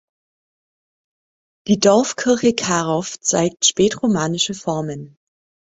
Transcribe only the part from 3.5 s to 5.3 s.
spätromanische Formen.